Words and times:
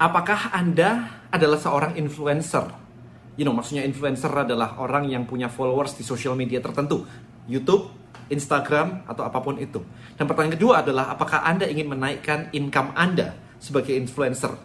apakah 0.00 0.56
Anda 0.56 1.20
adalah 1.28 1.60
seorang 1.60 2.00
influencer? 2.00 2.64
You 3.36 3.44
know, 3.44 3.52
maksudnya 3.52 3.84
influencer 3.84 4.32
adalah 4.32 4.80
orang 4.80 5.12
yang 5.12 5.28
punya 5.28 5.52
followers 5.52 5.92
di 5.92 6.02
social 6.02 6.32
media 6.32 6.64
tertentu. 6.64 7.04
YouTube, 7.44 7.92
Instagram, 8.32 9.04
atau 9.04 9.28
apa 9.28 9.38
pun 9.44 9.60
itu. 9.60 9.84
Dan 10.16 10.24
pertanyaan 10.24 10.56
kedua 10.56 10.80
adalah 10.80 11.12
apakah 11.12 11.44
Anda 11.44 11.68
ingin 11.68 11.92
menaikkan 11.92 12.48
income 12.56 12.96
Anda 12.96 13.36
sebagai 13.60 13.92
influencer? 13.92 14.56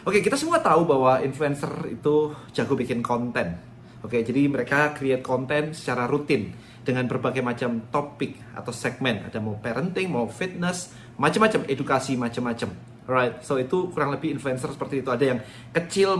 Oke, 0.00 0.24
kita 0.24 0.40
semua 0.40 0.64
tahu 0.64 0.88
bahwa 0.88 1.20
influencer 1.20 1.68
itu 1.92 2.32
jago 2.56 2.72
bikin 2.72 3.04
konten. 3.04 3.60
Oke, 4.00 4.24
jadi 4.24 4.48
mereka 4.48 4.96
create 4.96 5.20
konten 5.20 5.76
secara 5.76 6.08
rutin 6.08 6.56
dengan 6.80 7.04
berbagai 7.04 7.44
macam 7.44 7.84
topik 7.92 8.56
atau 8.56 8.72
segmen. 8.72 9.28
Ada 9.28 9.44
mau 9.44 9.60
parenting, 9.60 10.08
mau 10.08 10.24
fitness, 10.24 10.96
macam-macam, 11.20 11.68
edukasi 11.68 12.16
macam-macam. 12.16 12.89
Alright, 13.08 13.42
so 13.42 13.58
itu 13.58 13.90
kurang 13.90 14.14
lebih 14.14 14.30
influencer 14.30 14.70
seperti 14.70 15.02
itu. 15.02 15.10
Ada 15.10 15.24
yang 15.34 15.40
kecil, 15.74 16.14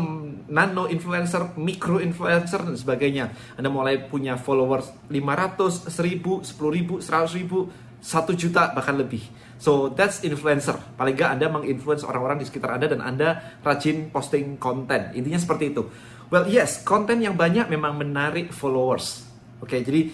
nano 0.51 0.91
influencer, 0.91 1.55
micro 1.55 2.03
influencer 2.03 2.67
dan 2.67 2.75
sebagainya. 2.75 3.31
Anda 3.55 3.71
mulai 3.71 4.11
punya 4.11 4.35
followers 4.35 4.91
500, 5.07 5.87
1000, 5.87 6.43
10.000, 6.43 6.99
100.000, 6.99 8.01
1 8.01 8.33
juta 8.35 8.73
bahkan 8.73 8.97
lebih. 8.97 9.23
So 9.61 9.93
that's 9.93 10.25
influencer. 10.25 10.75
Paling 10.97 11.15
nggak 11.15 11.31
Anda 11.37 11.47
menginfluence 11.53 12.03
orang-orang 12.09 12.41
di 12.41 12.49
sekitar 12.49 12.81
Anda 12.81 12.89
dan 12.89 13.05
Anda 13.05 13.61
rajin 13.61 14.09
posting 14.09 14.57
konten. 14.57 15.13
Intinya 15.13 15.37
seperti 15.37 15.77
itu. 15.77 15.85
Well 16.33 16.49
yes, 16.49 16.81
konten 16.81 17.21
yang 17.21 17.37
banyak 17.37 17.69
memang 17.69 18.01
menarik 18.01 18.57
followers. 18.57 19.29
Oke, 19.61 19.77
okay, 19.77 19.81
jadi 19.85 20.09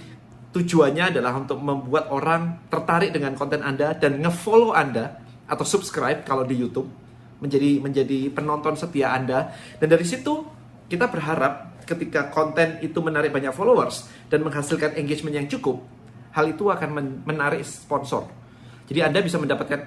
tujuannya 0.51 1.15
adalah 1.15 1.37
untuk 1.39 1.63
membuat 1.63 2.11
orang 2.11 2.67
tertarik 2.73 3.15
dengan 3.15 3.39
konten 3.39 3.63
Anda 3.63 3.95
dan 3.95 4.19
ngefollow 4.19 4.75
Anda 4.75 5.26
atau 5.47 5.65
subscribe 5.67 6.27
kalau 6.27 6.43
di 6.43 6.59
YouTube 6.59 6.91
menjadi 7.39 7.79
menjadi 7.83 8.19
penonton 8.35 8.75
setia 8.75 9.15
Anda. 9.15 9.55
Dan 9.79 9.91
dari 9.91 10.05
situ 10.07 10.43
kita 10.87 11.11
berharap 11.11 11.83
ketika 11.87 12.31
konten 12.31 12.83
itu 12.83 12.99
menarik 12.99 13.31
banyak 13.31 13.55
followers 13.55 14.07
dan 14.27 14.43
menghasilkan 14.43 14.99
engagement 14.99 15.35
yang 15.39 15.47
cukup 15.47 15.83
hal 16.35 16.45
itu 16.51 16.69
akan 16.69 17.23
menarik 17.25 17.65
sponsor. 17.65 18.29
Jadi 18.87 19.01
Anda 19.03 19.25
bisa 19.25 19.41
mendapatkan 19.41 19.81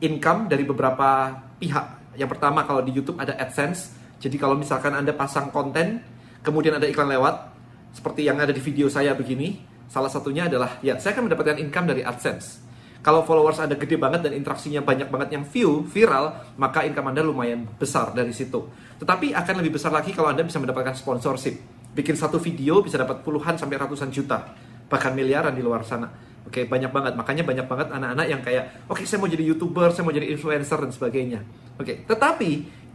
income 0.00 0.48
dari 0.48 0.64
beberapa 0.64 1.34
pihak. 1.60 2.16
Yang 2.16 2.30
pertama 2.36 2.64
kalau 2.64 2.80
di 2.80 2.90
YouTube 2.96 3.20
ada 3.20 3.36
AdSense. 3.36 3.94
Jadi 4.18 4.36
kalau 4.40 4.56
misalkan 4.56 4.96
Anda 4.96 5.12
pasang 5.12 5.52
konten 5.52 6.00
kemudian 6.40 6.76
ada 6.80 6.88
iklan 6.88 7.08
lewat 7.08 7.52
seperti 7.92 8.24
yang 8.24 8.40
ada 8.40 8.52
di 8.54 8.62
video 8.62 8.86
saya 8.88 9.12
begini 9.12 9.60
salah 9.90 10.08
satunya 10.08 10.46
adalah 10.46 10.78
ya 10.80 10.96
saya 10.96 11.18
akan 11.18 11.26
mendapatkan 11.26 11.56
income 11.58 11.86
dari 11.90 12.02
AdSense 12.06 12.62
kalau 13.00 13.24
followers 13.24 13.56
Anda 13.56 13.80
gede 13.80 13.96
banget 13.96 14.28
dan 14.28 14.36
interaksinya 14.36 14.84
banyak 14.84 15.08
banget 15.08 15.28
yang 15.32 15.44
view, 15.48 15.88
viral, 15.88 16.36
maka 16.60 16.84
income 16.84 17.08
Anda 17.08 17.24
lumayan 17.24 17.64
besar 17.80 18.12
dari 18.12 18.36
situ. 18.36 18.68
Tetapi 19.00 19.32
akan 19.32 19.54
lebih 19.64 19.80
besar 19.80 19.88
lagi 19.88 20.12
kalau 20.12 20.28
Anda 20.28 20.44
bisa 20.44 20.60
mendapatkan 20.60 20.92
sponsorship. 20.92 21.56
Bikin 21.96 22.12
satu 22.12 22.36
video 22.36 22.84
bisa 22.84 23.00
dapat 23.00 23.24
puluhan 23.24 23.56
sampai 23.56 23.80
ratusan 23.80 24.12
juta, 24.12 24.52
bahkan 24.92 25.16
miliaran 25.16 25.56
di 25.56 25.64
luar 25.64 25.80
sana. 25.88 26.12
Oke, 26.44 26.68
banyak 26.68 26.92
banget. 26.92 27.16
Makanya 27.16 27.42
banyak 27.48 27.66
banget 27.66 27.88
anak-anak 27.88 28.26
yang 28.28 28.40
kayak, 28.44 28.84
oke 28.84 29.00
okay, 29.00 29.08
saya 29.08 29.18
mau 29.24 29.32
jadi 29.32 29.44
YouTuber, 29.48 29.88
saya 29.96 30.04
mau 30.04 30.12
jadi 30.12 30.28
influencer 30.28 30.78
dan 30.84 30.92
sebagainya. 30.92 31.40
Oke, 31.80 32.04
tetapi 32.04 32.50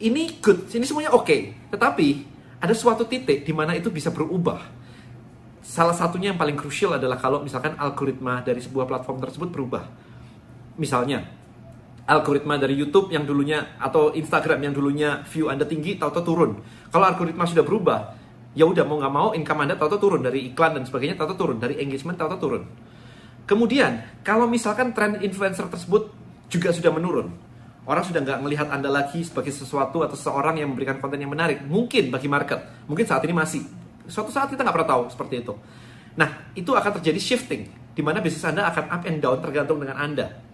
ini 0.05 0.37
good, 0.37 0.69
ini 0.69 0.85
semuanya 0.85 1.17
oke. 1.17 1.25
Okay. 1.25 1.41
Tetapi 1.73 2.07
ada 2.61 2.73
suatu 2.77 3.09
titik 3.09 3.41
di 3.41 3.53
mana 3.57 3.73
itu 3.73 3.89
bisa 3.89 4.13
berubah 4.13 4.85
Salah 5.65 5.97
satunya 5.97 6.29
yang 6.29 6.37
paling 6.37 6.53
krusial 6.53 6.93
adalah 6.93 7.17
kalau 7.17 7.41
misalkan 7.41 7.73
algoritma 7.81 8.45
dari 8.45 8.61
sebuah 8.61 8.85
platform 8.85 9.17
tersebut 9.17 9.49
berubah. 9.49 9.83
Misalnya, 10.75 11.23
algoritma 12.05 12.59
dari 12.61 12.77
YouTube 12.77 13.09
yang 13.09 13.25
dulunya 13.25 13.79
atau 13.81 14.13
Instagram 14.13 14.61
yang 14.61 14.73
dulunya 14.77 15.25
view 15.25 15.49
Anda 15.49 15.65
tinggi 15.65 15.97
tahu-tahu 15.97 16.23
turun. 16.23 16.51
Kalau 16.93 17.05
algoritma 17.09 17.49
sudah 17.49 17.65
berubah, 17.65 17.99
ya 18.53 18.63
udah 18.69 18.85
mau 18.85 19.01
nggak 19.01 19.13
mau 19.13 19.29
income 19.33 19.65
Anda 19.65 19.75
tahu-tahu 19.75 19.99
turun 19.99 20.21
dari 20.21 20.53
iklan 20.53 20.77
dan 20.77 20.83
sebagainya 20.85 21.17
tahu-tahu 21.17 21.37
turun, 21.37 21.57
dari 21.57 21.81
engagement 21.81 22.15
tahu-tahu 22.15 22.39
turun. 22.39 22.63
Kemudian, 23.45 24.21
kalau 24.25 24.49
misalkan 24.49 24.93
tren 24.93 25.21
influencer 25.21 25.69
tersebut 25.69 26.09
juga 26.49 26.73
sudah 26.73 26.89
menurun, 26.93 27.29
orang 27.85 28.03
sudah 28.05 28.21
nggak 28.21 28.39
melihat 28.41 28.67
Anda 28.73 28.89
lagi 28.89 29.21
sebagai 29.21 29.53
sesuatu 29.53 30.01
atau 30.01 30.17
seorang 30.17 30.57
yang 30.57 30.73
memberikan 30.73 30.97
konten 30.97 31.21
yang 31.21 31.29
menarik. 31.29 31.61
Mungkin 31.65 32.09
bagi 32.09 32.25
market, 32.25 32.85
mungkin 32.89 33.05
saat 33.05 33.21
ini 33.25 33.33
masih 33.33 33.65
suatu 34.05 34.29
saat 34.29 34.49
kita 34.49 34.61
nggak 34.61 34.75
pernah 34.75 34.89
tahu 34.89 35.03
seperti 35.09 35.35
itu. 35.41 35.53
Nah, 36.15 36.53
itu 36.53 36.71
akan 36.73 37.01
terjadi 37.01 37.19
shifting, 37.21 37.69
di 37.93 38.01
mana 38.01 38.21
bisnis 38.21 38.45
Anda 38.45 38.69
akan 38.71 38.85
up 38.87 39.03
and 39.05 39.19
down 39.21 39.37
tergantung 39.41 39.77
dengan 39.81 39.97
Anda. 39.99 40.44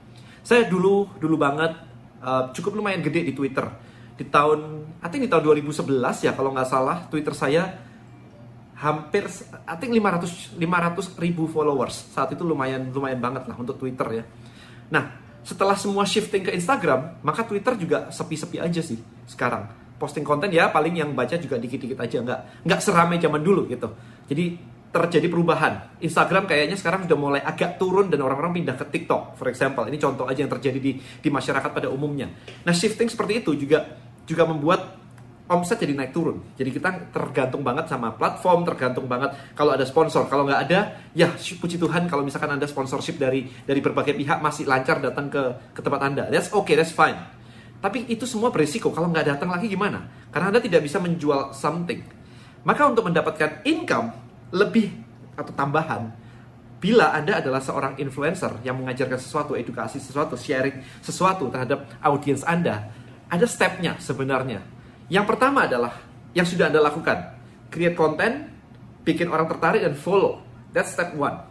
Saya 0.41 0.65
dulu, 0.65 1.07
dulu 1.21 1.35
banget, 1.37 1.77
uh, 2.21 2.49
cukup 2.53 2.81
lumayan 2.81 3.01
gede 3.05 3.25
di 3.29 3.33
Twitter. 3.33 3.65
Di 4.17 4.25
tahun, 4.27 4.89
I 5.01 5.07
think 5.09 5.25
di 5.25 5.31
tahun 5.31 5.43
2011 5.45 6.25
ya, 6.25 6.31
kalau 6.33 6.53
nggak 6.53 6.69
salah, 6.69 7.05
Twitter 7.09 7.33
saya 7.33 7.69
hampir, 8.81 9.29
I 9.69 9.75
think 9.77 9.93
500, 9.93 10.57
500 10.57 11.21
ribu 11.21 11.45
followers. 11.45 12.13
Saat 12.13 12.33
itu 12.33 12.41
lumayan, 12.41 12.89
lumayan 12.89 13.21
banget 13.21 13.45
lah 13.45 13.55
untuk 13.57 13.77
Twitter 13.77 14.21
ya. 14.21 14.23
Nah, 14.89 15.03
setelah 15.45 15.77
semua 15.77 16.05
shifting 16.05 16.45
ke 16.45 16.51
Instagram, 16.53 17.21
maka 17.21 17.45
Twitter 17.45 17.77
juga 17.77 18.09
sepi-sepi 18.09 18.61
aja 18.61 18.81
sih 18.81 18.97
sekarang 19.29 19.81
posting 20.01 20.25
konten 20.25 20.49
ya 20.49 20.73
paling 20.73 20.97
yang 20.97 21.13
baca 21.13 21.37
juga 21.37 21.61
dikit-dikit 21.61 22.01
aja 22.01 22.25
nggak 22.25 22.65
nggak 22.65 22.79
seramai 22.81 23.21
zaman 23.21 23.45
dulu 23.45 23.69
gitu 23.69 23.85
jadi 24.25 24.57
terjadi 24.91 25.31
perubahan 25.31 25.97
Instagram 26.03 26.43
kayaknya 26.45 26.75
sekarang 26.75 27.07
sudah 27.07 27.15
mulai 27.19 27.41
agak 27.41 27.79
turun 27.79 28.11
dan 28.11 28.19
orang-orang 28.19 28.59
pindah 28.59 28.75
ke 28.75 28.85
TikTok 28.91 29.39
for 29.39 29.47
example 29.47 29.87
ini 29.87 29.95
contoh 29.95 30.27
aja 30.27 30.43
yang 30.43 30.51
terjadi 30.51 30.79
di 30.83 30.99
di 30.99 31.29
masyarakat 31.31 31.71
pada 31.71 31.87
umumnya 31.87 32.27
nah 32.67 32.75
shifting 32.75 33.07
seperti 33.07 33.39
itu 33.39 33.55
juga 33.55 33.87
juga 34.27 34.43
membuat 34.43 35.01
omset 35.51 35.83
jadi 35.83 35.91
naik 35.91 36.15
turun. 36.15 36.39
Jadi 36.55 36.71
kita 36.71 37.11
tergantung 37.11 37.59
banget 37.59 37.91
sama 37.91 38.15
platform, 38.15 38.63
tergantung 38.63 39.05
banget 39.11 39.35
kalau 39.51 39.75
ada 39.75 39.83
sponsor. 39.83 40.31
Kalau 40.31 40.47
nggak 40.47 40.61
ada, 40.71 40.95
ya 41.11 41.27
puji 41.35 41.75
Tuhan 41.75 42.07
kalau 42.07 42.23
misalkan 42.23 42.55
ada 42.55 42.63
sponsorship 42.63 43.19
dari 43.19 43.51
dari 43.67 43.83
berbagai 43.83 44.15
pihak 44.15 44.39
masih 44.39 44.63
lancar 44.63 45.03
datang 45.03 45.27
ke 45.27 45.75
ke 45.75 45.83
tempat 45.83 46.01
Anda. 46.07 46.31
That's 46.31 46.55
okay, 46.55 46.79
that's 46.79 46.95
fine. 46.95 47.19
Tapi 47.83 48.07
itu 48.07 48.23
semua 48.23 48.47
berisiko. 48.47 48.95
Kalau 48.95 49.11
nggak 49.11 49.35
datang 49.35 49.51
lagi 49.51 49.67
gimana? 49.67 50.07
Karena 50.31 50.55
Anda 50.55 50.63
tidak 50.63 50.87
bisa 50.87 51.03
menjual 51.03 51.51
something. 51.51 51.99
Maka 52.63 52.87
untuk 52.87 53.09
mendapatkan 53.09 53.65
income 53.67 54.20
lebih 54.51 54.91
atau 55.35 55.51
tambahan, 55.55 56.11
bila 56.81 57.13
Anda 57.15 57.39
adalah 57.39 57.61
seorang 57.61 57.97
influencer 58.01 58.61
yang 58.65 58.79
mengajarkan 58.81 59.17
sesuatu, 59.17 59.53
edukasi 59.53 60.01
sesuatu, 60.01 60.33
sharing 60.35 60.81
sesuatu 61.01 61.47
terhadap 61.49 61.87
audiens 62.01 62.41
Anda, 62.43 62.89
ada 63.31 63.45
stepnya 63.47 63.97
sebenarnya. 64.01 64.63
Yang 65.07 65.25
pertama 65.29 65.67
adalah 65.67 65.97
yang 66.35 66.47
sudah 66.47 66.67
Anda 66.67 66.81
lakukan. 66.81 67.17
Create 67.71 67.95
konten, 67.95 68.49
bikin 69.07 69.31
orang 69.31 69.47
tertarik 69.47 69.83
dan 69.83 69.95
follow. 69.95 70.43
That's 70.75 70.95
step 70.95 71.15
one. 71.15 71.47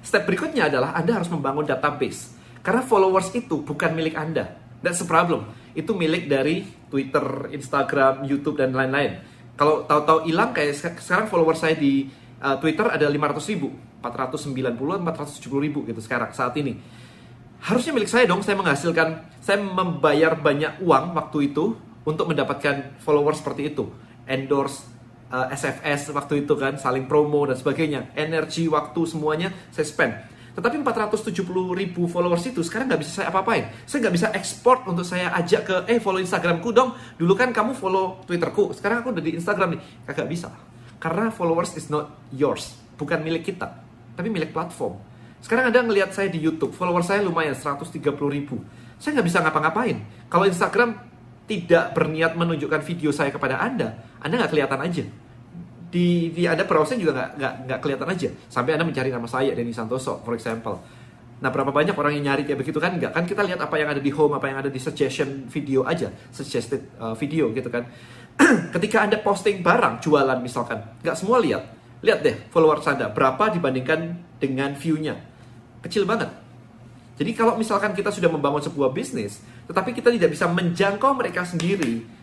Step 0.00 0.24
berikutnya 0.24 0.70
adalah 0.70 0.94
Anda 0.94 1.20
harus 1.20 1.28
membangun 1.28 1.66
database. 1.66 2.36
Karena 2.62 2.84
followers 2.84 3.32
itu 3.34 3.60
bukan 3.64 3.92
milik 3.92 4.14
Anda. 4.14 4.56
That's 4.80 5.02
the 5.02 5.08
problem 5.10 5.48
itu 5.78 5.94
milik 5.94 6.26
dari 6.26 6.66
Twitter, 6.90 7.54
Instagram, 7.54 8.26
YouTube 8.26 8.58
dan 8.58 8.74
lain-lain. 8.74 9.22
Kalau 9.54 9.86
tahu-tahu 9.86 10.26
hilang 10.26 10.50
kayak 10.50 10.74
sekarang 10.74 11.30
follower 11.30 11.54
saya 11.54 11.78
di 11.78 12.10
uh, 12.42 12.56
Twitter 12.58 12.86
ada 12.86 13.06
500 13.06 13.52
ribu, 13.54 13.68
490 14.02 14.74
470 14.74 15.64
ribu 15.64 15.78
gitu 15.86 16.00
sekarang 16.02 16.30
saat 16.34 16.54
ini. 16.58 16.78
Harusnya 17.58 17.90
milik 17.90 18.06
saya 18.06 18.24
dong, 18.30 18.42
saya 18.46 18.54
menghasilkan, 18.54 19.26
saya 19.42 19.58
membayar 19.58 20.38
banyak 20.38 20.78
uang 20.82 21.18
waktu 21.18 21.50
itu 21.50 21.74
untuk 22.06 22.30
mendapatkan 22.30 23.02
follower 23.02 23.34
seperti 23.34 23.74
itu. 23.74 23.90
Endorse, 24.30 24.86
uh, 25.34 25.50
SFS 25.50 26.14
waktu 26.14 26.46
itu 26.46 26.54
kan, 26.54 26.78
saling 26.78 27.10
promo 27.10 27.42
dan 27.50 27.58
sebagainya. 27.58 28.14
Energi, 28.14 28.70
waktu, 28.70 29.00
semuanya 29.10 29.50
saya 29.74 29.86
spend 29.86 30.14
tetapi 30.58 30.82
470 30.82 31.46
ribu 31.70 32.10
followers 32.10 32.42
itu 32.50 32.66
sekarang 32.66 32.90
nggak 32.90 33.06
bisa 33.06 33.22
saya 33.22 33.30
apa-apain. 33.30 33.70
Saya 33.86 34.02
nggak 34.02 34.14
bisa 34.18 34.28
ekspor 34.34 34.82
untuk 34.90 35.06
saya 35.06 35.30
ajak 35.38 35.62
ke, 35.62 35.76
eh 35.86 36.02
follow 36.02 36.18
Instagramku 36.18 36.74
dong. 36.74 36.98
Dulu 37.14 37.38
kan 37.38 37.54
kamu 37.54 37.78
follow 37.78 38.26
Twitterku, 38.26 38.74
sekarang 38.74 39.06
aku 39.06 39.14
udah 39.14 39.22
di 39.22 39.38
Instagram 39.38 39.78
nih. 39.78 39.80
Kagak 40.02 40.26
bisa. 40.26 40.50
Karena 40.98 41.30
followers 41.30 41.74
is 41.78 41.86
not 41.88 42.10
yours. 42.34 42.74
Bukan 42.98 43.22
milik 43.22 43.54
kita, 43.54 43.70
tapi 44.18 44.28
milik 44.28 44.50
platform. 44.50 44.98
Sekarang 45.38 45.70
Anda 45.70 45.86
ngelihat 45.86 46.10
saya 46.10 46.26
di 46.26 46.42
YouTube, 46.42 46.74
follower 46.74 47.06
saya 47.06 47.22
lumayan 47.22 47.54
130 47.54 48.02
ribu. 48.26 48.58
Saya 48.98 49.14
nggak 49.18 49.26
bisa 49.30 49.38
ngapa-ngapain. 49.38 50.02
Kalau 50.26 50.44
Instagram 50.50 50.98
tidak 51.46 51.94
berniat 51.94 52.34
menunjukkan 52.34 52.82
video 52.82 53.14
saya 53.14 53.30
kepada 53.30 53.62
Anda, 53.62 53.94
Anda 54.18 54.42
nggak 54.42 54.50
kelihatan 54.50 54.80
aja 54.82 55.04
di, 55.88 56.30
di 56.32 56.44
ada 56.44 56.68
browser 56.68 57.00
juga 57.00 57.16
nggak 57.16 57.30
nggak 57.40 57.52
nggak 57.64 57.78
kelihatan 57.80 58.08
aja 58.12 58.28
sampai 58.52 58.76
anda 58.76 58.84
mencari 58.84 59.08
nama 59.08 59.24
saya 59.24 59.56
Denny 59.56 59.72
Santoso 59.72 60.20
for 60.20 60.36
example 60.36 60.76
nah 61.38 61.48
berapa 61.54 61.70
banyak 61.70 61.94
orang 61.94 62.18
yang 62.18 62.34
nyari 62.34 62.42
kayak 62.44 62.60
begitu 62.60 62.76
kan 62.82 62.98
nggak 62.98 63.14
kan 63.14 63.24
kita 63.24 63.46
lihat 63.46 63.62
apa 63.62 63.78
yang 63.78 63.88
ada 63.94 64.02
di 64.02 64.10
home 64.12 64.36
apa 64.36 64.50
yang 64.50 64.58
ada 64.60 64.68
di 64.68 64.80
suggestion 64.82 65.48
video 65.48 65.86
aja 65.86 66.12
suggested 66.34 66.92
uh, 66.98 67.14
video 67.16 67.48
gitu 67.54 67.70
kan 67.72 67.86
ketika 68.74 69.04
anda 69.04 69.18
posting 69.18 69.60
barang 69.60 70.00
jualan 70.00 70.38
misalkan 70.38 70.80
nggak 71.02 71.16
semua 71.18 71.42
lihat 71.42 71.66
lihat 72.00 72.22
deh 72.22 72.36
followers 72.54 72.86
anda 72.86 73.10
berapa 73.10 73.50
dibandingkan 73.50 74.14
dengan 74.38 74.72
viewnya 74.78 75.18
kecil 75.82 76.06
banget 76.06 76.30
jadi 77.18 77.34
kalau 77.34 77.58
misalkan 77.58 77.92
kita 77.98 78.14
sudah 78.14 78.30
membangun 78.30 78.62
sebuah 78.62 78.94
bisnis 78.94 79.42
tetapi 79.66 79.90
kita 79.92 80.14
tidak 80.14 80.30
bisa 80.32 80.46
menjangkau 80.46 81.12
mereka 81.18 81.42
sendiri 81.42 82.18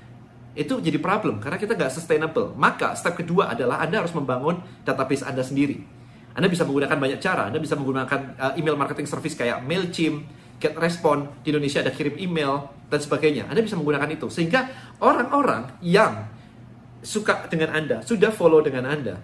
itu 0.56 0.80
jadi 0.80 0.98
problem 1.04 1.44
karena 1.44 1.60
kita 1.60 1.76
nggak 1.76 1.92
sustainable. 1.92 2.56
Maka 2.56 2.96
step 2.96 3.20
kedua 3.20 3.52
adalah 3.52 3.84
Anda 3.84 4.02
harus 4.02 4.16
membangun 4.16 4.64
database 4.88 5.28
Anda 5.28 5.44
sendiri. 5.44 5.84
Anda 6.32 6.48
bisa 6.48 6.64
menggunakan 6.64 6.96
banyak 6.96 7.20
cara. 7.20 7.52
Anda 7.52 7.60
bisa 7.60 7.76
menggunakan 7.76 8.20
uh, 8.40 8.54
email 8.56 8.80
marketing 8.80 9.08
service 9.08 9.36
kayak 9.36 9.64
Mailchimp, 9.68 10.24
GetResponse, 10.62 11.44
di 11.44 11.52
Indonesia 11.52 11.84
ada 11.84 11.92
kirim 11.92 12.16
email, 12.18 12.72
dan 12.90 13.00
sebagainya. 13.02 13.50
Anda 13.50 13.62
bisa 13.66 13.76
menggunakan 13.76 14.10
itu. 14.14 14.28
Sehingga 14.30 14.70
orang-orang 15.02 15.82
yang 15.82 16.30
suka 17.06 17.46
dengan 17.50 17.74
Anda, 17.74 18.02
sudah 18.02 18.34
follow 18.34 18.62
dengan 18.66 18.90
Anda, 18.90 19.16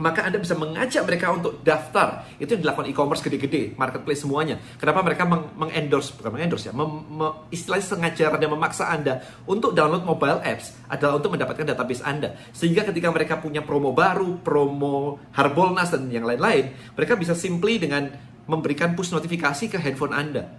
maka 0.00 0.24
Anda 0.24 0.40
bisa 0.40 0.56
mengajak 0.56 1.04
mereka 1.04 1.28
untuk 1.30 1.60
daftar. 1.60 2.24
Itu 2.40 2.56
yang 2.56 2.64
dilakukan 2.64 2.88
e-commerce 2.88 3.20
gede-gede, 3.20 3.76
marketplace 3.76 4.24
semuanya. 4.24 4.56
Kenapa 4.80 5.04
mereka 5.04 5.28
mengendorse, 5.28 6.16
bukan 6.16 6.40
mengendorse 6.40 6.72
ya, 6.72 6.74
mem, 6.74 6.90
me, 7.04 7.28
istilahnya 7.52 7.84
sengaja 7.84 8.32
dan 8.32 8.48
memaksa 8.48 8.88
Anda 8.88 9.20
untuk 9.44 9.76
download 9.76 10.08
mobile 10.08 10.40
apps 10.40 10.72
adalah 10.88 11.20
untuk 11.20 11.36
mendapatkan 11.36 11.68
database 11.76 12.00
Anda. 12.00 12.32
Sehingga 12.56 12.88
ketika 12.88 13.12
mereka 13.12 13.36
punya 13.38 13.60
promo 13.60 13.92
baru, 13.92 14.40
promo 14.40 15.20
Harbolnas 15.36 15.92
dan 15.92 16.08
yang 16.08 16.24
lain-lain, 16.24 16.96
mereka 16.96 17.14
bisa 17.20 17.36
simply 17.36 17.76
dengan 17.76 18.08
memberikan 18.50 18.98
push 18.98 19.14
notifikasi 19.14 19.70
ke 19.70 19.78
handphone 19.78 20.10
Anda. 20.10 20.50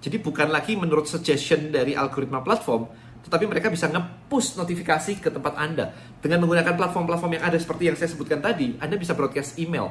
Jadi 0.00 0.16
bukan 0.24 0.48
lagi 0.48 0.72
menurut 0.72 1.04
suggestion 1.04 1.68
dari 1.68 1.92
algoritma 1.92 2.40
platform, 2.40 2.88
tetapi 3.26 3.44
mereka 3.50 3.68
bisa 3.68 3.90
nge-push 3.90 4.54
notifikasi 4.54 5.18
ke 5.18 5.28
tempat 5.28 5.58
Anda. 5.58 5.90
Dengan 6.22 6.46
menggunakan 6.46 6.78
platform-platform 6.78 7.32
yang 7.36 7.44
ada 7.44 7.58
seperti 7.58 7.90
yang 7.90 7.96
saya 7.98 8.08
sebutkan 8.08 8.38
tadi, 8.38 8.78
Anda 8.78 8.94
bisa 8.96 9.18
broadcast 9.18 9.58
email. 9.58 9.90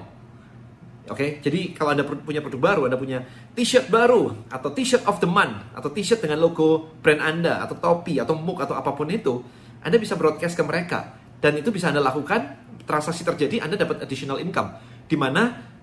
Oke, 1.06 1.22
okay? 1.22 1.30
jadi 1.38 1.76
kalau 1.78 1.94
Anda 1.94 2.02
punya 2.02 2.42
produk 2.42 2.62
baru, 2.64 2.82
Anda 2.90 2.98
punya 2.98 3.22
t-shirt 3.54 3.94
baru, 3.94 4.50
atau 4.50 4.74
t-shirt 4.74 5.06
of 5.06 5.22
the 5.22 5.30
month, 5.30 5.78
atau 5.78 5.94
t-shirt 5.94 6.18
dengan 6.18 6.42
logo 6.42 6.98
brand 7.04 7.22
Anda, 7.22 7.62
atau 7.62 7.78
topi, 7.78 8.18
atau 8.18 8.34
mug, 8.34 8.58
atau 8.58 8.74
apa 8.74 8.96
pun 8.98 9.06
itu, 9.14 9.44
Anda 9.86 10.02
bisa 10.02 10.18
broadcast 10.18 10.58
ke 10.58 10.64
mereka. 10.66 11.14
Dan 11.38 11.62
itu 11.62 11.70
bisa 11.70 11.94
Anda 11.94 12.02
lakukan, 12.02 12.58
transaksi 12.90 13.22
terjadi, 13.22 13.62
Anda 13.62 13.78
dapat 13.78 14.02
additional 14.02 14.42
income. 14.42 14.82
Di 15.06 15.14
mana 15.14 15.75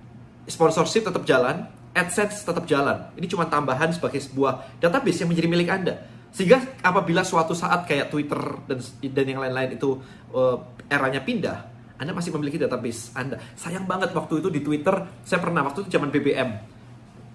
sponsorship 0.46 1.06
tetap 1.06 1.22
jalan, 1.26 1.68
AdSense 1.92 2.42
tetap 2.42 2.64
jalan. 2.64 3.12
Ini 3.14 3.26
cuma 3.28 3.46
tambahan 3.46 3.92
sebagai 3.92 4.18
sebuah 4.18 4.80
database 4.80 5.22
yang 5.22 5.30
menjadi 5.30 5.48
milik 5.48 5.68
Anda. 5.68 5.94
Sehingga 6.32 6.80
apabila 6.80 7.20
suatu 7.20 7.52
saat 7.52 7.84
kayak 7.84 8.08
Twitter 8.08 8.40
dan 8.64 8.80
dan 9.12 9.26
yang 9.28 9.40
lain-lain 9.44 9.76
itu 9.76 10.00
uh, 10.32 10.56
eranya 10.88 11.20
pindah, 11.20 11.58
Anda 12.00 12.16
masih 12.16 12.32
memiliki 12.32 12.56
database 12.56 13.12
Anda. 13.12 13.36
Sayang 13.52 13.84
banget 13.84 14.16
waktu 14.16 14.40
itu 14.40 14.48
di 14.48 14.64
Twitter, 14.64 14.96
saya 15.22 15.38
pernah 15.44 15.60
waktu 15.68 15.84
itu 15.84 15.92
zaman 15.92 16.08
BBM 16.08 16.50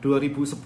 2010. 0.01 0.57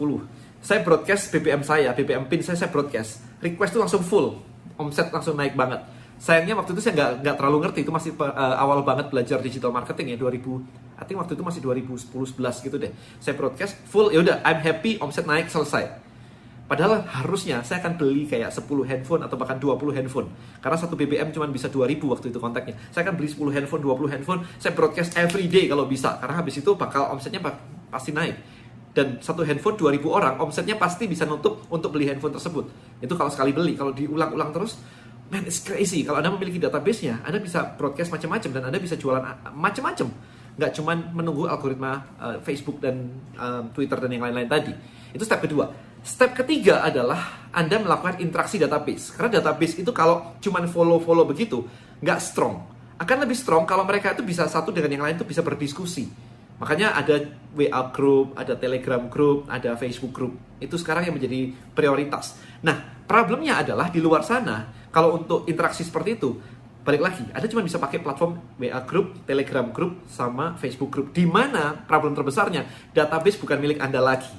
Saya 0.63 0.79
broadcast 0.85 1.27
BBM 1.35 1.61
saya, 1.67 1.91
BBM 1.91 2.31
pin 2.31 2.39
saya 2.39 2.55
saya 2.55 2.71
broadcast. 2.71 3.19
Request 3.43 3.71
itu 3.75 3.79
langsung 3.83 4.03
full, 4.05 4.39
omset 4.79 5.11
langsung 5.11 5.35
naik 5.35 5.57
banget. 5.59 5.83
Sayangnya 6.21 6.53
waktu 6.53 6.77
itu 6.77 6.85
saya 6.85 6.93
nggak 6.93 7.11
nggak 7.25 7.35
terlalu 7.41 7.57
ngerti, 7.65 7.79
itu 7.81 7.89
masih 7.89 8.13
uh, 8.21 8.29
awal 8.61 8.85
banget 8.85 9.09
belajar 9.09 9.41
digital 9.41 9.73
marketing 9.73 10.13
ya 10.13 10.17
2000. 10.21 11.01
I 11.01 11.03
think 11.09 11.17
waktu 11.17 11.33
itu 11.33 11.41
masih 11.41 11.65
2010 11.65 12.13
11 12.13 12.61
gitu 12.61 12.77
deh. 12.77 12.93
Saya 13.17 13.33
broadcast 13.33 13.73
full, 13.89 14.13
ya 14.13 14.21
udah 14.21 14.45
I'm 14.45 14.61
happy, 14.61 15.01
omset 15.01 15.25
naik 15.25 15.49
selesai 15.49 16.11
Padahal 16.71 17.03
harusnya 17.03 17.59
saya 17.67 17.83
akan 17.83 17.99
beli 17.99 18.23
kayak 18.23 18.47
10 18.47 18.63
handphone 18.87 19.27
atau 19.27 19.35
bahkan 19.35 19.59
20 19.59 19.91
handphone. 19.91 20.31
Karena 20.63 20.79
satu 20.79 20.95
BBM 20.95 21.27
cuma 21.35 21.43
bisa 21.51 21.67
2000 21.67 21.99
waktu 22.07 22.31
itu 22.31 22.39
kontaknya. 22.39 22.79
Saya 22.95 23.03
akan 23.03 23.19
beli 23.19 23.27
10 23.27 23.51
handphone, 23.51 23.83
20 23.83 24.07
handphone, 24.07 24.39
saya 24.55 24.71
broadcast 24.71 25.19
every 25.19 25.51
day 25.51 25.67
kalau 25.67 25.83
bisa. 25.83 26.15
Karena 26.23 26.39
habis 26.39 26.63
itu 26.63 26.71
bakal 26.79 27.11
omsetnya 27.11 27.43
pasti 27.91 28.15
naik. 28.15 28.39
Dan 28.95 29.19
satu 29.19 29.43
handphone 29.43 29.75
2000 29.75 29.99
orang, 30.15 30.39
omsetnya 30.39 30.79
pasti 30.79 31.11
bisa 31.11 31.27
nutup 31.27 31.59
untuk 31.67 31.91
beli 31.91 32.07
handphone 32.07 32.31
tersebut. 32.31 32.63
Itu 33.03 33.19
kalau 33.19 33.27
sekali 33.27 33.51
beli, 33.51 33.75
kalau 33.75 33.91
diulang-ulang 33.91 34.55
terus, 34.55 34.79
man 35.31 35.47
it's 35.47 35.63
crazy. 35.63 36.03
Kalau 36.03 36.19
Anda 36.19 36.29
memiliki 36.35 36.59
database-nya, 36.59 37.23
Anda 37.23 37.39
bisa 37.39 37.63
broadcast 37.79 38.11
macam-macam 38.11 38.49
dan 38.51 38.63
Anda 38.67 38.77
bisa 38.83 38.99
jualan 38.99 39.23
macam-macam. 39.55 40.07
Nggak 40.59 40.71
cuma 40.75 40.93
menunggu 40.93 41.47
algoritma 41.47 42.03
uh, 42.19 42.37
Facebook 42.43 42.83
dan 42.83 43.07
uh, 43.39 43.63
Twitter 43.71 43.95
dan 43.95 44.11
yang 44.11 44.27
lain-lain 44.27 44.51
tadi. 44.51 44.75
Itu 45.15 45.23
step 45.23 45.39
kedua 45.47 45.71
Step 46.01 46.33
ketiga 46.33 46.81
adalah 46.81 47.45
Anda 47.53 47.77
melakukan 47.77 48.17
interaksi 48.25 48.57
database. 48.57 49.13
Karena 49.13 49.37
database 49.37 49.85
itu 49.85 49.93
kalau 49.93 50.33
cuma 50.41 50.57
follow-follow 50.65 51.29
begitu, 51.29 51.61
nggak 52.01 52.17
strong. 52.17 52.65
Akan 52.97 53.21
lebih 53.21 53.37
strong 53.37 53.69
kalau 53.69 53.85
mereka 53.85 54.17
itu 54.17 54.25
bisa 54.25 54.49
satu 54.49 54.73
dengan 54.73 54.89
yang 54.97 55.03
lain 55.05 55.13
itu 55.21 55.25
bisa 55.29 55.45
berdiskusi. 55.45 56.09
Makanya 56.57 56.97
ada 56.97 57.21
WA 57.53 57.81
group, 57.93 58.33
ada 58.33 58.57
Telegram 58.57 59.01
group, 59.09 59.45
ada 59.45 59.77
Facebook 59.77 60.13
group. 60.13 60.33
Itu 60.57 60.77
sekarang 60.81 61.05
yang 61.05 61.17
menjadi 61.17 61.53
prioritas. 61.73 62.37
Nah, 62.65 63.00
problemnya 63.11 63.59
adalah 63.59 63.91
di 63.91 63.99
luar 63.99 64.23
sana, 64.23 64.71
kalau 64.87 65.19
untuk 65.19 65.43
interaksi 65.51 65.83
seperti 65.83 66.15
itu, 66.15 66.39
balik 66.87 67.03
lagi, 67.03 67.27
Anda 67.35 67.51
cuma 67.51 67.59
bisa 67.59 67.75
pakai 67.75 67.99
platform 67.99 68.39
WA 68.55 68.79
group, 68.87 69.27
Telegram 69.27 69.67
group, 69.67 70.07
sama 70.07 70.55
Facebook 70.55 70.87
group. 70.87 71.11
Di 71.11 71.27
mana 71.27 71.75
problem 71.83 72.15
terbesarnya, 72.15 72.63
database 72.95 73.35
bukan 73.35 73.59
milik 73.59 73.83
Anda 73.83 73.99
lagi 73.99 74.31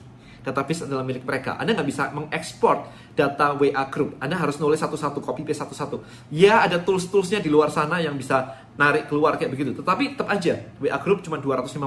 database 0.42 0.84
adalah 0.84 1.06
milik 1.06 1.22
mereka. 1.22 1.54
Anda 1.56 1.78
nggak 1.78 1.88
bisa 1.88 2.10
mengekspor 2.10 2.90
data 3.14 3.54
WA 3.54 3.84
group. 3.88 4.18
Anda 4.18 4.34
harus 4.34 4.58
nulis 4.58 4.82
satu-satu, 4.82 5.22
copy 5.22 5.46
paste 5.46 5.62
satu-satu. 5.62 6.02
Ya 6.34 6.66
ada 6.66 6.82
tools-toolsnya 6.82 7.38
di 7.38 7.48
luar 7.48 7.70
sana 7.70 8.02
yang 8.02 8.18
bisa 8.18 8.66
narik 8.74 9.06
keluar 9.06 9.38
kayak 9.38 9.54
begitu. 9.54 9.70
Tetapi 9.78 10.18
tetap 10.18 10.28
aja 10.28 10.58
WA 10.82 10.98
group 10.98 11.22
cuma 11.22 11.38
256. 11.38 11.78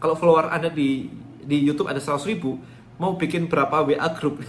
Kalau 0.00 0.14
follower 0.16 0.48
Anda 0.48 0.72
di 0.72 1.12
di 1.42 1.58
YouTube 1.60 1.92
ada 1.92 2.00
100 2.00 2.24
ribu, 2.32 2.56
mau 2.96 3.14
bikin 3.14 3.46
berapa 3.46 3.84
WA 3.84 4.08
group? 4.16 4.40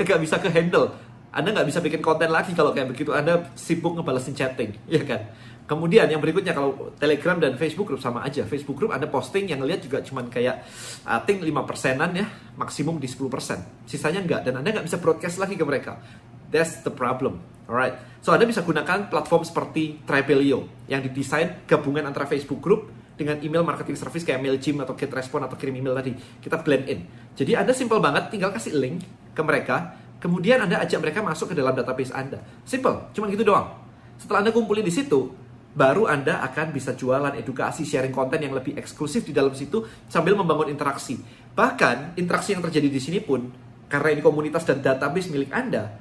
Gak 0.00 0.20
bisa 0.20 0.40
ke 0.40 0.48
handle. 0.48 0.96
Anda 1.30 1.54
nggak 1.54 1.68
bisa 1.70 1.78
bikin 1.78 2.02
konten 2.02 2.26
lagi 2.26 2.50
kalau 2.58 2.74
kayak 2.74 2.90
begitu. 2.90 3.14
Anda 3.14 3.54
sibuk 3.54 3.94
ngebalesin 3.94 4.34
chatting, 4.34 4.74
ya 4.90 5.02
kan? 5.06 5.30
Kemudian 5.70 6.10
yang 6.10 6.18
berikutnya 6.18 6.50
kalau 6.50 6.90
Telegram 6.98 7.38
dan 7.38 7.54
Facebook 7.54 7.94
Group 7.94 8.02
sama 8.02 8.26
aja. 8.26 8.42
Facebook 8.42 8.74
Group 8.74 8.90
ada 8.90 9.06
posting 9.06 9.46
yang 9.46 9.62
lihat 9.62 9.86
juga 9.86 10.02
cuman 10.02 10.26
kayak 10.26 10.66
I 11.06 11.22
think 11.22 11.46
5 11.46 11.54
persenan 11.62 12.10
ya, 12.10 12.26
maksimum 12.58 12.98
di 12.98 13.06
10 13.06 13.30
persen. 13.30 13.62
Sisanya 13.86 14.18
enggak 14.18 14.42
dan 14.42 14.58
Anda 14.58 14.74
nggak 14.74 14.90
bisa 14.90 14.98
broadcast 14.98 15.38
lagi 15.38 15.54
ke 15.54 15.62
mereka. 15.62 16.02
That's 16.50 16.82
the 16.82 16.90
problem. 16.90 17.38
Alright. 17.70 17.94
So 18.18 18.34
Anda 18.34 18.50
bisa 18.50 18.66
gunakan 18.66 19.06
platform 19.06 19.46
seperti 19.46 20.02
Tribelio 20.02 20.66
yang 20.90 21.06
didesain 21.06 21.62
gabungan 21.70 22.02
antara 22.02 22.26
Facebook 22.26 22.58
Group 22.58 22.90
dengan 23.20 23.36
email 23.44 23.60
marketing 23.60 24.00
service 24.00 24.24
kayak 24.24 24.40
Mailchimp 24.40 24.80
atau 24.80 24.96
GetResponse 24.96 25.44
atau 25.44 25.56
kirim 25.60 25.76
email 25.76 25.92
tadi. 25.92 26.16
Kita 26.16 26.64
blend 26.64 26.88
in. 26.88 27.04
Jadi 27.36 27.52
Anda 27.52 27.76
simple 27.76 28.00
banget 28.00 28.32
tinggal 28.32 28.48
kasih 28.56 28.72
link 28.80 29.04
ke 29.36 29.42
mereka, 29.44 30.00
kemudian 30.16 30.64
Anda 30.64 30.80
ajak 30.80 31.04
mereka 31.04 31.20
masuk 31.20 31.52
ke 31.52 31.54
dalam 31.60 31.76
database 31.76 32.16
Anda. 32.16 32.40
Simple, 32.64 33.12
cuma 33.12 33.28
gitu 33.28 33.44
doang. 33.44 33.76
Setelah 34.16 34.48
Anda 34.48 34.52
kumpulin 34.56 34.80
di 34.80 34.92
situ, 34.92 35.28
baru 35.76 36.08
Anda 36.08 36.40
akan 36.48 36.72
bisa 36.72 36.96
jualan 36.96 37.36
edukasi, 37.36 37.84
sharing 37.84 38.10
konten 38.10 38.40
yang 38.40 38.56
lebih 38.56 38.74
eksklusif 38.80 39.22
di 39.22 39.36
dalam 39.36 39.52
situ 39.52 39.84
sambil 40.08 40.34
membangun 40.34 40.72
interaksi. 40.72 41.20
Bahkan 41.52 42.16
interaksi 42.16 42.56
yang 42.56 42.64
terjadi 42.64 42.88
di 42.88 43.00
sini 43.00 43.20
pun 43.20 43.52
karena 43.90 44.18
ini 44.18 44.22
komunitas 44.22 44.66
dan 44.66 44.82
database 44.82 45.30
milik 45.30 45.50
Anda, 45.52 45.92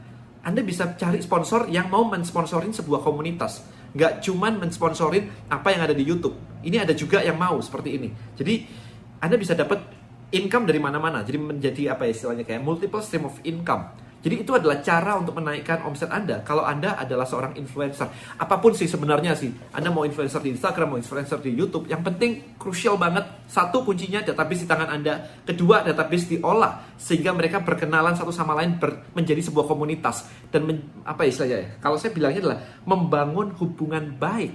Anda 0.46 0.62
bisa 0.64 0.96
cari 0.96 1.20
sponsor 1.20 1.68
yang 1.68 1.92
mau 1.92 2.08
mensponsorin 2.08 2.72
sebuah 2.72 3.04
komunitas. 3.04 3.66
Nggak 3.94 4.22
cuman 4.24 4.62
mensponsorin 4.62 5.50
apa 5.50 5.74
yang 5.74 5.82
ada 5.90 5.96
di 5.98 6.06
YouTube. 6.06 6.49
Ini 6.60 6.84
ada 6.84 6.94
juga 6.96 7.24
yang 7.24 7.40
mau 7.40 7.60
seperti 7.64 7.96
ini. 7.96 8.10
Jadi 8.36 8.54
Anda 9.24 9.36
bisa 9.40 9.56
dapat 9.56 9.80
income 10.32 10.68
dari 10.68 10.80
mana-mana. 10.80 11.24
Jadi 11.24 11.38
menjadi 11.40 11.96
apa 11.96 12.08
ya 12.08 12.12
istilahnya 12.16 12.44
kayak 12.44 12.62
multiple 12.64 13.04
stream 13.04 13.28
of 13.28 13.36
income 13.48 14.10
jadi 14.20 14.44
itu 14.44 14.52
adalah 14.52 14.84
cara 14.84 15.16
untuk 15.16 15.40
menaikkan 15.40 15.80
omset 15.88 16.12
Anda 16.12 16.44
kalau 16.44 16.68
Anda 16.68 17.00
adalah 17.00 17.24
seorang 17.24 17.56
influencer. 17.56 18.04
Apa 18.36 18.60
pun 18.60 18.76
sih 18.76 18.84
sebenarnya 18.84 19.32
sih, 19.32 19.48
Anda 19.72 19.96
mau 19.96 20.04
influencer 20.04 20.44
di 20.44 20.52
Instagram, 20.52 20.92
mau 20.92 21.00
influencer 21.00 21.40
di 21.40 21.56
YouTube, 21.56 21.88
yang 21.88 22.04
penting 22.04 22.60
krusial 22.60 23.00
banget. 23.00 23.24
Satu 23.48 23.88
kuncinya 23.88 24.20
database 24.20 24.68
di 24.68 24.68
tangan 24.68 24.92
Anda, 24.92 25.24
kedua 25.48 25.88
database 25.88 26.36
diolah 26.36 27.00
sehingga 27.00 27.32
mereka 27.32 27.64
berkenalan 27.64 28.12
satu 28.20 28.36
sama 28.36 28.60
lain 28.60 28.76
ber, 28.76 29.08
menjadi 29.16 29.40
sebuah 29.40 29.64
komunitas 29.72 30.28
dan 30.52 30.68
men, 30.68 30.84
apa 31.08 31.24
istilahnya 31.24 31.58
ya? 31.64 31.68
Kalau 31.80 31.96
saya 31.96 32.12
bilangnya 32.12 32.44
adalah 32.44 32.60
membangun 32.84 33.56
hubungan 33.56 34.20
baik 34.20 34.52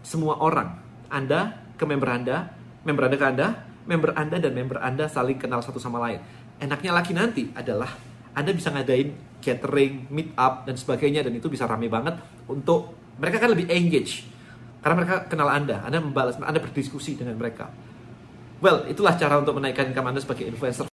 semua 0.00 0.40
orang. 0.40 0.80
Anda 1.12 1.60
ke 1.76 1.84
member 1.84 2.08
Anda, 2.08 2.48
member 2.88 3.04
Anda 3.06 3.16
ke 3.20 3.26
Anda, 3.28 3.46
member 3.84 4.10
Anda 4.16 4.36
dan 4.40 4.52
member 4.56 4.80
Anda 4.80 5.06
saling 5.12 5.36
kenal 5.36 5.60
satu 5.60 5.76
sama 5.76 6.00
lain. 6.00 6.18
Enaknya 6.56 6.90
lagi 6.96 7.12
nanti 7.12 7.52
adalah 7.52 7.92
anda 8.32 8.50
bisa 8.56 8.72
ngadain 8.72 9.12
catering, 9.44 10.08
meet 10.08 10.32
up 10.40 10.64
dan 10.64 10.72
sebagainya 10.80 11.20
dan 11.20 11.36
itu 11.36 11.52
bisa 11.52 11.68
rame 11.68 11.92
banget 11.92 12.16
untuk 12.48 12.96
mereka 13.20 13.44
kan 13.44 13.52
lebih 13.52 13.68
engage 13.68 14.24
karena 14.80 14.94
mereka 14.98 15.28
kenal 15.28 15.52
Anda, 15.52 15.84
Anda 15.84 16.00
membalas, 16.00 16.40
Anda 16.40 16.58
berdiskusi 16.58 17.14
dengan 17.14 17.36
mereka. 17.36 17.68
Well, 18.58 18.88
itulah 18.88 19.14
cara 19.20 19.36
untuk 19.36 19.54
menaikkan 19.60 19.92
income 19.92 20.10
Anda 20.10 20.20
sebagai 20.24 20.48
influencer 20.48 20.91